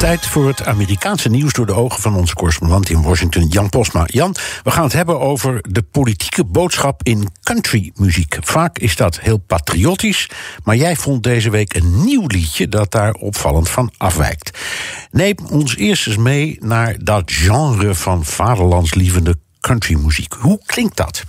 Tijd 0.00 0.26
voor 0.26 0.46
het 0.46 0.64
Amerikaanse 0.64 1.28
nieuws 1.28 1.52
door 1.52 1.66
de 1.66 1.74
ogen 1.74 2.00
van 2.00 2.14
onze 2.16 2.34
correspondent 2.34 2.90
in 2.90 3.02
Washington, 3.02 3.46
Jan 3.46 3.68
Posma. 3.68 4.04
Jan, 4.06 4.34
we 4.62 4.70
gaan 4.70 4.84
het 4.84 4.92
hebben 4.92 5.20
over 5.20 5.64
de 5.68 5.82
politieke 5.82 6.44
boodschap 6.44 7.02
in 7.02 7.28
countrymuziek. 7.42 8.36
Vaak 8.40 8.78
is 8.78 8.96
dat 8.96 9.20
heel 9.20 9.38
patriotisch, 9.38 10.30
maar 10.64 10.76
jij 10.76 10.96
vond 10.96 11.22
deze 11.22 11.50
week 11.50 11.74
een 11.74 12.04
nieuw 12.04 12.26
liedje 12.26 12.68
dat 12.68 12.90
daar 12.90 13.12
opvallend 13.12 13.68
van 13.68 13.92
afwijkt. 13.96 14.58
Neem 15.10 15.36
ons 15.50 15.76
eerst 15.76 16.06
eens 16.06 16.16
mee 16.16 16.56
naar 16.60 16.96
dat 17.04 17.32
genre 17.32 17.94
van 17.94 18.24
vaderlandslievende 18.24 19.36
countrymuziek. 19.60 20.32
Hoe 20.32 20.60
klinkt 20.66 20.96
dat? 20.96 21.24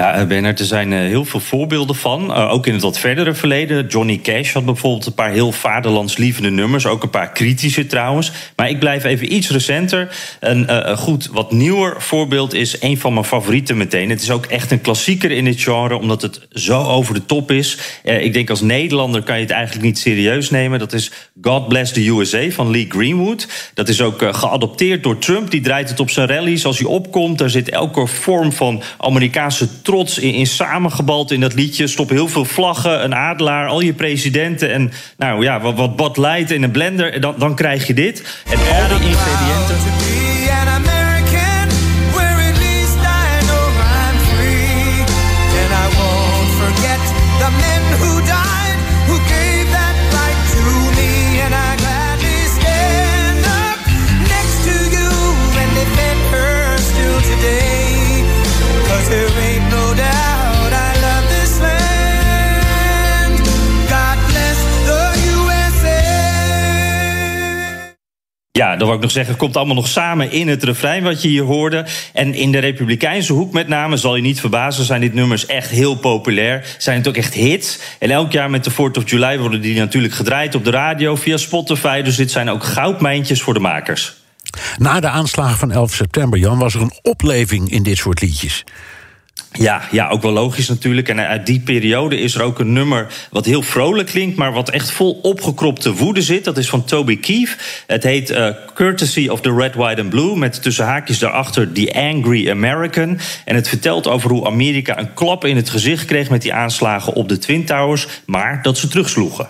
Ja, 0.00 0.26
Bernard, 0.26 0.58
er 0.58 0.64
zijn 0.64 0.92
eh, 0.92 0.98
heel 0.98 1.24
veel 1.24 1.40
voorbeelden 1.40 1.96
van. 1.96 2.30
Uh, 2.30 2.52
ook 2.52 2.66
in 2.66 2.72
het 2.72 2.82
wat 2.82 2.98
verdere 2.98 3.34
verleden. 3.34 3.86
Johnny 3.86 4.18
Cash 4.18 4.52
had 4.52 4.64
bijvoorbeeld 4.64 5.06
een 5.06 5.14
paar 5.14 5.30
heel 5.30 5.52
vaderlandslievende 5.52 6.50
nummers. 6.50 6.86
Ook 6.86 7.02
een 7.02 7.10
paar 7.10 7.32
kritische 7.32 7.86
trouwens. 7.86 8.32
Maar 8.56 8.68
ik 8.68 8.78
blijf 8.78 9.04
even 9.04 9.34
iets 9.34 9.50
recenter. 9.50 10.16
Een 10.40 10.96
goed, 10.96 11.28
wat 11.32 11.52
nieuwer 11.52 12.02
voorbeeld 12.02 12.54
is 12.54 12.82
een 12.82 12.98
van 12.98 13.12
mijn 13.12 13.24
favorieten 13.24 13.76
meteen. 13.76 14.10
Het 14.10 14.22
is 14.22 14.30
ook 14.30 14.46
echt 14.46 14.70
een 14.70 14.80
klassieker 14.80 15.30
in 15.30 15.44
dit 15.44 15.62
genre, 15.62 15.98
omdat 15.98 16.22
het 16.22 16.46
zo 16.52 16.82
over 16.82 17.14
de 17.14 17.26
top 17.26 17.50
is. 17.50 17.78
ik 18.02 18.32
denk 18.32 18.50
als 18.50 18.60
Nederlander 18.60 19.22
kan 19.22 19.36
je 19.36 19.42
het 19.42 19.50
eigenlijk 19.50 19.84
niet 19.84 19.98
serieus 19.98 20.50
nemen. 20.50 20.78
Dat 20.78 20.92
is 20.92 21.10
God 21.42 21.68
Bless 21.68 21.92
the 21.92 22.08
USA 22.08 22.50
van 22.50 22.70
Lee 22.70 22.86
Greenwood. 22.88 23.48
Dat 23.74 23.88
is 23.88 24.00
ook 24.00 24.22
geadopteerd 24.30 25.02
door 25.02 25.18
Trump. 25.18 25.50
Die 25.50 25.60
draait 25.60 25.88
het 25.88 26.00
op 26.00 26.10
zijn 26.10 26.28
rallies. 26.28 26.64
Als 26.64 26.78
hij 26.78 26.86
opkomt, 26.86 27.38
daar 27.38 27.50
zit 27.50 27.68
elke 27.68 28.06
vorm 28.06 28.52
van 28.52 28.82
Amerikaanse 28.98 29.82
trots 29.90 30.18
in, 30.18 30.34
in 30.34 30.46
samengebald 30.46 31.30
in 31.30 31.40
dat 31.40 31.54
liedje. 31.54 31.86
Stop 31.86 32.10
heel 32.10 32.28
veel 32.28 32.44
vlaggen, 32.44 33.04
een 33.04 33.14
adelaar, 33.14 33.68
al 33.68 33.80
je 33.80 33.92
presidenten. 33.92 34.72
En 34.72 34.92
nou 35.16 35.42
ja, 35.42 35.60
wat, 35.60 35.76
wat 35.76 35.96
Bad 35.96 36.16
Light 36.16 36.50
in 36.50 36.62
een 36.62 36.70
blender. 36.70 37.20
Dan, 37.20 37.34
dan 37.38 37.54
krijg 37.54 37.86
je 37.86 37.94
dit. 37.94 38.42
En 38.50 38.58
al 38.58 38.98
die 38.98 39.08
ingrediënten. 39.08 40.30
Ja, 68.60 68.76
dat 68.76 68.86
wil 68.86 68.96
ik 68.96 69.02
nog 69.02 69.10
zeggen, 69.10 69.36
komt 69.36 69.56
allemaal 69.56 69.74
nog 69.74 69.88
samen 69.88 70.32
in 70.32 70.48
het 70.48 70.62
refrein 70.62 71.02
wat 71.02 71.22
je 71.22 71.28
hier 71.28 71.42
hoorde. 71.42 71.86
En 72.12 72.34
in 72.34 72.52
de 72.52 72.58
Republikeinse 72.58 73.32
hoek 73.32 73.52
met 73.52 73.68
name, 73.68 73.96
zal 73.96 74.16
je 74.16 74.22
niet 74.22 74.40
verbazen, 74.40 74.84
zijn 74.84 75.00
dit 75.00 75.14
nummers 75.14 75.46
echt 75.46 75.70
heel 75.70 75.94
populair. 75.94 76.76
Zijn 76.78 76.98
het 76.98 77.08
ook 77.08 77.16
echt 77.16 77.34
hits. 77.34 77.78
En 77.98 78.10
elk 78.10 78.32
jaar 78.32 78.50
met 78.50 78.64
de 78.64 78.70
4th 78.70 78.96
of 78.96 79.10
July 79.10 79.38
worden 79.38 79.60
die 79.60 79.78
natuurlijk 79.78 80.14
gedraaid 80.14 80.54
op 80.54 80.64
de 80.64 80.70
radio 80.70 81.16
via 81.16 81.36
Spotify. 81.36 82.02
Dus 82.02 82.16
dit 82.16 82.30
zijn 82.30 82.50
ook 82.50 82.64
goudmijntjes 82.64 83.42
voor 83.42 83.54
de 83.54 83.60
makers. 83.60 84.14
Na 84.78 85.00
de 85.00 85.08
aanslagen 85.08 85.58
van 85.58 85.72
11 85.72 85.92
september, 85.92 86.38
Jan, 86.38 86.58
was 86.58 86.74
er 86.74 86.80
een 86.80 86.98
opleving 87.02 87.70
in 87.70 87.82
dit 87.82 87.96
soort 87.96 88.20
liedjes. 88.20 88.64
Ja, 89.52 89.82
ja, 89.90 90.08
ook 90.08 90.22
wel 90.22 90.32
logisch 90.32 90.68
natuurlijk. 90.68 91.08
En 91.08 91.26
uit 91.26 91.46
die 91.46 91.60
periode 91.60 92.20
is 92.20 92.34
er 92.34 92.42
ook 92.42 92.58
een 92.58 92.72
nummer 92.72 93.06
wat 93.30 93.44
heel 93.44 93.62
vrolijk 93.62 94.08
klinkt, 94.08 94.36
maar 94.36 94.52
wat 94.52 94.70
echt 94.70 94.90
vol 94.90 95.18
opgekropte 95.22 95.94
woede 95.94 96.22
zit. 96.22 96.44
Dat 96.44 96.58
is 96.58 96.68
van 96.68 96.84
Toby 96.84 97.20
Keith. 97.20 97.56
Het 97.86 98.02
heet 98.02 98.30
uh, 98.30 98.48
Courtesy 98.74 99.28
of 99.28 99.40
the 99.40 99.54
Red, 99.54 99.74
White 99.74 100.00
and 100.00 100.10
Blue, 100.10 100.36
met 100.36 100.62
tussen 100.62 100.84
haakjes 100.84 101.18
daarachter 101.18 101.72
The 101.72 101.94
Angry 101.94 102.50
American. 102.50 103.18
En 103.44 103.54
het 103.54 103.68
vertelt 103.68 104.06
over 104.06 104.30
hoe 104.30 104.46
Amerika 104.46 104.98
een 104.98 105.14
klap 105.14 105.44
in 105.44 105.56
het 105.56 105.70
gezicht 105.70 106.04
kreeg 106.04 106.30
met 106.30 106.42
die 106.42 106.54
aanslagen 106.54 107.12
op 107.12 107.28
de 107.28 107.38
Twin 107.38 107.64
Towers, 107.64 108.06
maar 108.26 108.62
dat 108.62 108.78
ze 108.78 108.88
terugsloegen. 108.88 109.48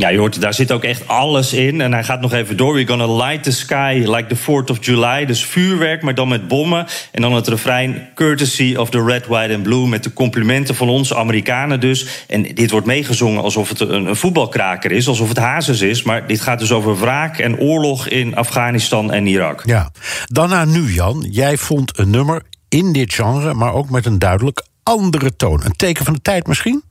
Ja, 0.00 0.08
je 0.08 0.18
hoort, 0.18 0.40
daar 0.40 0.54
zit 0.54 0.72
ook 0.72 0.84
echt 0.84 1.08
alles 1.08 1.52
in. 1.52 1.80
En 1.80 1.92
hij 1.92 2.04
gaat 2.04 2.20
nog 2.20 2.32
even 2.32 2.56
door. 2.56 2.74
We're 2.74 2.86
gonna 2.86 3.16
light 3.16 3.42
the 3.42 3.52
sky 3.52 4.02
like 4.06 4.26
the 4.26 4.36
4th 4.36 4.70
of 4.70 4.84
July. 4.84 5.24
Dus 5.24 5.44
vuurwerk, 5.44 6.02
maar 6.02 6.14
dan 6.14 6.28
met 6.28 6.48
bommen. 6.48 6.86
En 7.12 7.22
dan 7.22 7.32
het 7.32 7.48
refrein 7.48 8.08
courtesy 8.14 8.74
of 8.74 8.90
the 8.90 9.04
red, 9.04 9.26
white 9.26 9.54
and 9.54 9.62
blue... 9.62 9.86
met 9.86 10.02
de 10.02 10.12
complimenten 10.12 10.74
van 10.74 10.88
ons, 10.88 11.14
Amerikanen 11.14 11.80
dus. 11.80 12.24
En 12.26 12.42
dit 12.42 12.70
wordt 12.70 12.86
meegezongen 12.86 13.42
alsof 13.42 13.68
het 13.68 13.80
een, 13.80 14.06
een 14.06 14.16
voetbalkraker 14.16 14.92
is. 14.92 15.08
Alsof 15.08 15.28
het 15.28 15.38
Hazes 15.38 15.80
is. 15.80 16.02
Maar 16.02 16.26
dit 16.26 16.40
gaat 16.40 16.58
dus 16.58 16.72
over 16.72 16.98
wraak 16.98 17.38
en 17.38 17.58
oorlog 17.58 18.08
in 18.08 18.36
Afghanistan 18.36 19.12
en 19.12 19.26
Irak. 19.26 19.62
Ja, 19.64 19.90
naar 20.26 20.66
nu, 20.66 20.92
Jan. 20.92 21.26
Jij 21.30 21.56
vond 21.56 21.98
een 21.98 22.10
nummer 22.10 22.42
in 22.68 22.92
dit 22.92 23.14
genre... 23.14 23.54
maar 23.54 23.72
ook 23.72 23.90
met 23.90 24.06
een 24.06 24.18
duidelijk 24.18 24.64
andere 24.82 25.36
toon. 25.36 25.64
Een 25.64 25.76
teken 25.76 26.04
van 26.04 26.14
de 26.14 26.22
tijd 26.22 26.46
misschien? 26.46 26.82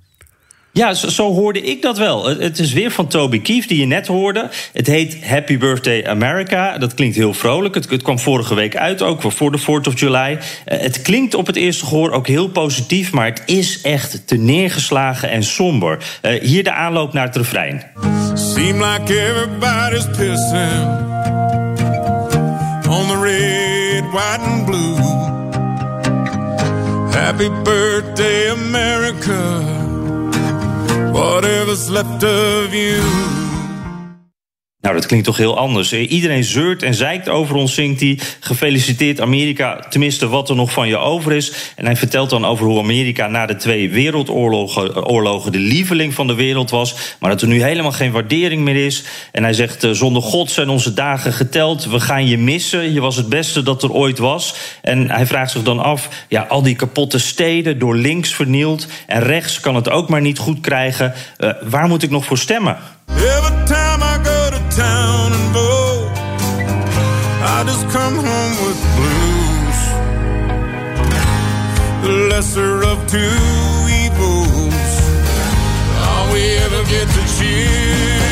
Ja, 0.79 0.93
zo, 0.93 1.33
hoorde 1.33 1.61
ik 1.61 1.81
dat 1.81 1.97
wel. 1.97 2.25
Het 2.25 2.59
is 2.59 2.73
weer 2.73 2.91
van 2.91 3.07
Toby 3.07 3.41
Keith, 3.41 3.67
die 3.67 3.79
je 3.79 3.85
net 3.85 4.07
hoorde. 4.07 4.49
Het 4.73 4.87
heet 4.87 5.25
Happy 5.25 5.57
Birthday 5.57 6.05
America. 6.05 6.77
Dat 6.77 6.93
klinkt 6.93 7.15
heel 7.15 7.33
vrolijk. 7.33 7.75
Het, 7.75 8.01
kwam 8.01 8.19
vorige 8.19 8.55
week 8.55 8.75
uit, 8.77 9.01
ook 9.01 9.21
voor 9.21 9.51
de 9.51 9.59
4th 9.59 9.87
of 9.87 9.99
July. 9.99 10.37
Eh, 10.65 10.79
het 10.79 11.01
klinkt 11.01 11.33
op 11.33 11.47
het 11.47 11.55
eerste 11.55 11.85
gehoor 11.85 12.11
ook 12.11 12.27
heel 12.27 12.47
positief... 12.47 13.11
maar 13.11 13.25
het 13.25 13.43
is 13.45 13.81
echt 13.81 14.27
te 14.27 14.35
neergeslagen 14.35 15.29
en 15.29 15.43
somber. 15.43 15.97
Uh, 16.21 16.41
hier 16.41 16.63
de 16.63 16.73
aanloop 16.73 17.13
naar 17.13 17.25
het 17.25 17.35
refrein. 17.35 17.83
Seem 18.33 18.83
like 18.83 19.27
everybody's 19.29 20.05
pissing 20.17 21.07
On 22.89 23.07
the 23.07 23.19
red, 23.23 24.11
white 24.11 24.41
and 24.41 24.65
blue 24.65 24.97
Happy 27.11 27.49
birthday 27.63 28.49
America 28.49 29.78
whatever's 31.19 31.89
left 31.89 32.23
of 32.23 32.73
you. 32.73 33.38
Nou, 34.81 34.95
dat 34.95 35.05
klinkt 35.05 35.25
toch 35.25 35.37
heel 35.37 35.57
anders. 35.57 35.93
Iedereen 35.93 36.43
zeurt 36.43 36.83
en 36.83 36.93
zeikt 36.93 37.29
over 37.29 37.55
ons, 37.55 37.73
zingt 37.73 37.99
hij. 37.99 38.19
Gefeliciteerd 38.39 39.21
Amerika, 39.21 39.79
tenminste 39.89 40.27
wat 40.27 40.49
er 40.49 40.55
nog 40.55 40.71
van 40.71 40.87
je 40.87 40.97
over 40.97 41.31
is. 41.31 41.73
En 41.75 41.85
hij 41.85 41.95
vertelt 41.95 42.29
dan 42.29 42.45
over 42.45 42.65
hoe 42.65 42.79
Amerika 42.79 43.27
na 43.27 43.45
de 43.45 43.55
twee 43.55 43.89
wereldoorlogen 43.89 45.05
oorlogen 45.05 45.51
de 45.51 45.59
lieveling 45.59 46.13
van 46.13 46.27
de 46.27 46.33
wereld 46.33 46.69
was. 46.69 47.15
Maar 47.19 47.29
dat 47.29 47.41
er 47.41 47.47
nu 47.47 47.63
helemaal 47.63 47.91
geen 47.91 48.11
waardering 48.11 48.61
meer 48.61 48.85
is. 48.85 49.03
En 49.31 49.43
hij 49.43 49.53
zegt, 49.53 49.83
eh, 49.83 49.91
zonder 49.91 50.21
God 50.21 50.51
zijn 50.51 50.69
onze 50.69 50.93
dagen 50.93 51.33
geteld. 51.33 51.85
We 51.85 51.99
gaan 51.99 52.27
je 52.27 52.37
missen. 52.37 52.93
Je 52.93 53.01
was 53.01 53.15
het 53.15 53.29
beste 53.29 53.63
dat 53.63 53.83
er 53.83 53.91
ooit 53.91 54.17
was. 54.17 54.55
En 54.81 55.09
hij 55.09 55.25
vraagt 55.25 55.51
zich 55.51 55.63
dan 55.63 55.79
af, 55.79 56.25
ja, 56.27 56.41
al 56.49 56.61
die 56.61 56.75
kapotte 56.75 57.19
steden 57.19 57.79
door 57.79 57.95
links 57.95 58.33
vernield. 58.33 58.87
En 59.07 59.21
rechts 59.21 59.59
kan 59.59 59.75
het 59.75 59.89
ook 59.89 60.09
maar 60.09 60.21
niet 60.21 60.37
goed 60.37 60.59
krijgen. 60.59 61.13
Waar 61.63 61.87
moet 61.87 62.03
ik 62.03 62.09
nog 62.09 62.25
voor 62.25 62.37
stemmen? 62.37 62.77
I 67.59 67.63
just 67.65 67.89
come 67.89 68.15
home 68.15 68.55
with 68.65 68.79
blues. 68.95 69.79
The 72.03 72.11
lesser 72.31 72.83
of 72.85 73.05
two 73.05 73.17
evils, 74.05 74.89
all 76.07 76.31
we 76.31 76.55
ever 76.55 76.83
get 76.85 77.05
to 77.09 77.21
choose. 77.37 78.28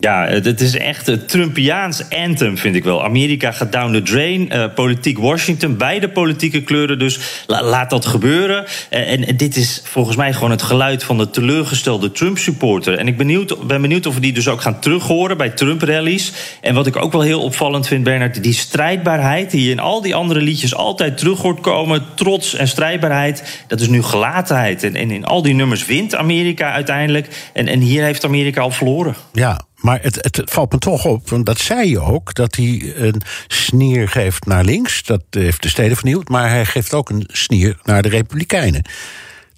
Ja, 0.00 0.26
het 0.26 0.60
is 0.60 0.76
echt 0.76 1.06
het 1.06 1.28
Trumpiaans 1.28 2.02
anthem, 2.10 2.58
vind 2.58 2.76
ik 2.76 2.84
wel. 2.84 3.04
Amerika 3.04 3.52
gaat 3.52 3.72
down 3.72 3.92
the 3.92 4.02
drain. 4.02 4.50
Uh, 4.52 4.64
politiek 4.74 5.18
Washington, 5.18 5.76
beide 5.76 6.08
politieke 6.08 6.62
kleuren. 6.62 6.98
Dus 6.98 7.18
laat 7.46 7.90
dat 7.90 8.06
gebeuren. 8.06 8.64
Uh, 8.90 9.12
en, 9.12 9.36
dit 9.36 9.56
is 9.56 9.82
volgens 9.84 10.16
mij 10.16 10.32
gewoon 10.32 10.50
het 10.50 10.62
geluid 10.62 11.04
van 11.04 11.18
de 11.18 11.30
teleurgestelde 11.30 12.12
Trump-supporter. 12.12 12.98
En 12.98 13.06
ik 13.06 13.16
ben 13.16 13.26
benieuwd, 13.26 13.66
ben 13.66 13.80
benieuwd 13.80 14.06
of 14.06 14.14
we 14.14 14.20
die 14.20 14.32
dus 14.32 14.48
ook 14.48 14.60
gaan 14.60 14.80
terughoren 14.80 15.36
bij 15.36 15.50
Trump-rallies. 15.50 16.32
En 16.60 16.74
wat 16.74 16.86
ik 16.86 16.96
ook 16.96 17.12
wel 17.12 17.20
heel 17.20 17.42
opvallend 17.42 17.86
vind, 17.86 18.04
Bernard, 18.04 18.42
die 18.42 18.52
strijdbaarheid 18.52 19.50
die 19.50 19.64
je 19.64 19.70
in 19.70 19.80
al 19.80 20.02
die 20.02 20.14
andere 20.14 20.40
liedjes 20.40 20.74
altijd 20.74 21.18
terug 21.18 21.42
hoort 21.42 21.60
komen. 21.60 22.04
Trots 22.14 22.54
en 22.54 22.68
strijdbaarheid, 22.68 23.64
dat 23.66 23.80
is 23.80 23.88
nu 23.88 24.02
gelatenheid. 24.02 24.82
En, 24.82 24.96
en 24.96 25.10
in 25.10 25.24
al 25.24 25.42
die 25.42 25.54
nummers 25.54 25.86
wint 25.86 26.14
Amerika 26.14 26.72
uiteindelijk. 26.72 27.50
En, 27.52 27.68
en 27.68 27.80
hier 27.80 28.02
heeft 28.02 28.24
Amerika 28.24 28.60
al 28.60 28.70
verloren. 28.70 29.14
Ja, 29.32 29.60
maar 29.80 29.98
het, 30.02 30.14
het, 30.14 30.40
valt 30.44 30.72
me 30.72 30.78
toch 30.78 31.04
op, 31.04 31.28
want 31.28 31.46
dat 31.46 31.58
zei 31.58 31.88
je 31.88 32.00
ook, 32.00 32.34
dat 32.34 32.56
hij 32.56 32.92
een 32.96 33.22
sneer 33.46 34.08
geeft 34.08 34.46
naar 34.46 34.64
links. 34.64 35.02
Dat 35.02 35.22
heeft 35.30 35.62
de 35.62 35.68
steden 35.68 35.96
vernieuwd, 35.96 36.28
maar 36.28 36.48
hij 36.48 36.64
geeft 36.64 36.94
ook 36.94 37.10
een 37.10 37.24
sneer 37.32 37.78
naar 37.82 38.02
de 38.02 38.08
Republikeinen. 38.08 38.82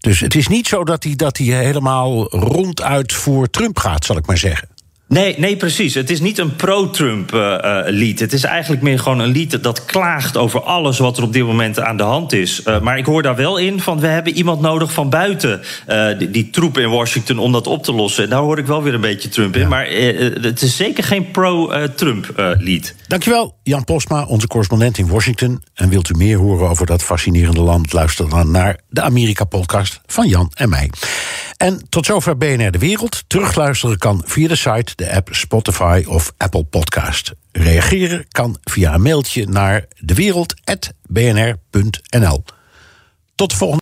Dus 0.01 0.21
het 0.21 0.35
is 0.35 0.49
niet 0.49 0.67
zo 0.67 0.85
dat 0.85 1.05
hij, 1.05 1.17
dat 1.17 1.37
hij 1.37 1.47
helemaal 1.47 2.29
ronduit 2.31 3.13
voor 3.13 3.51
Trump 3.51 3.79
gaat, 3.79 4.05
zal 4.05 4.17
ik 4.17 4.27
maar 4.27 4.39
zeggen. 4.39 4.69
Nee, 5.13 5.35
nee, 5.39 5.57
precies. 5.57 5.95
Het 5.95 6.11
is 6.11 6.21
niet 6.21 6.39
een 6.39 6.57
pro-Trump 6.57 7.35
uh, 7.35 7.79
lied. 7.87 8.21
Het 8.21 8.33
is 8.33 8.45
eigenlijk 8.45 8.83
meer 8.83 8.99
gewoon 8.99 9.19
een 9.19 9.31
lied 9.31 9.63
dat 9.63 9.85
klaagt 9.85 10.37
over 10.37 10.63
alles 10.63 10.99
wat 10.99 11.17
er 11.17 11.23
op 11.23 11.33
dit 11.33 11.45
moment 11.45 11.81
aan 11.81 11.97
de 11.97 12.03
hand 12.03 12.33
is. 12.33 12.63
Uh, 12.67 12.81
maar 12.81 12.99
ik 12.99 13.07
hoor 13.07 13.23
daar 13.23 13.37
wel 13.37 13.57
in 13.57 13.81
van 13.81 14.01
we 14.01 14.07
hebben 14.07 14.33
iemand 14.33 14.61
nodig 14.61 14.93
van 14.93 15.11
buiten 15.11 15.61
die, 16.19 16.31
die, 16.31 16.51
troep 16.51 16.79
in 16.79 16.91
Washington 16.91 17.39
om 17.39 17.53
dat 17.53 17.67
op 17.67 17.83
te 17.85 17.93
lossen. 17.93 18.25
En 18.25 18.31
daar 18.31 18.41
hoor 18.41 18.59
ik 18.59 18.67
wel 18.67 18.83
weer 18.83 18.95
een 18.95 19.01
beetje 19.01 19.29
Trump 19.29 19.57
in. 19.57 19.69
Maar 19.69 19.87
het 20.41 20.63
is 20.63 20.77
zeker 20.77 21.05
geen 21.05 21.31
pro-Trump 21.31 22.55
lied. 22.59 22.95
Dankjewel, 23.07 23.55
Jan 23.63 23.85
Posma, 23.85 24.25
onze 24.25 24.47
correspondent 24.47 24.99
in 24.99 25.09
Washington. 25.09 25.63
En 25.75 25.89
wilt 25.89 26.11
u 26.11 26.15
meer 26.17 26.39
horen 26.39 26.69
over 26.69 26.87
dat 26.87 27.03
fascinerende 27.03 27.61
land? 27.61 27.93
Luister 27.93 28.29
dan 28.29 28.51
naar 28.51 28.79
de 28.89 29.03
Amerika-podcast 29.03 30.01
van 30.07 30.29
Jan 30.29 30.51
en 30.55 30.69
mij. 30.69 30.91
En 31.63 31.89
tot 31.89 32.07
zover 32.07 32.37
BNR 32.37 32.71
De 32.71 32.79
Wereld. 32.79 33.25
Terugluisteren 33.27 33.99
kan 33.99 34.23
via 34.27 34.49
de 34.49 34.57
site, 34.57 34.93
de 34.97 35.13
app 35.13 35.29
Spotify 35.31 36.05
of 36.07 36.33
Apple 36.37 36.65
Podcast. 36.65 37.33
Reageren 37.53 38.27
kan 38.29 38.57
via 38.63 38.95
een 38.95 39.03
mailtje 39.03 39.47
naar 39.47 39.87
dewereld.bnr.nl. 40.01 42.45
Tot 43.35 43.51
de 43.51 43.57
volgende. 43.57 43.82